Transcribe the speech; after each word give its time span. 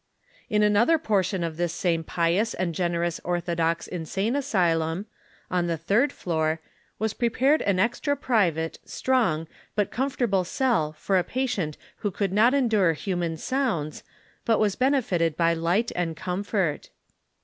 In 0.49 0.63
another 0.63 0.97
portion 0.97 1.43
of 1.43 1.57
this 1.57 1.73
same 1.75 2.03
pious 2.03 2.55
and 2.55 2.73
generous 2.73 3.21
orthodox 3.23 3.85
insane 3.85 4.35
asylum, 4.35 5.05
on 5.51 5.67
the 5.67 5.77
third 5.77 6.11
floor, 6.11 6.59
was 6.97 7.13
prepared 7.13 7.61
an 7.61 7.77
exti 7.77 8.13
a 8.13 8.15
private, 8.15 8.79
strong, 8.83 9.47
but 9.75 9.91
comfortable 9.91 10.43
cell 10.43 10.93
for 10.93 11.19
a 11.19 11.23
patient 11.23 11.77
who 11.97 12.09
could 12.09 12.33
not 12.33 12.53
endOre 12.55 12.95
human 12.95 13.37
sounds, 13.37 14.01
but 14.43 14.57
was 14.59 14.75
benefited 14.75 15.37
by 15.37 15.53
light 15.53 15.91
and 15.95 16.17
comfort. 16.17 16.89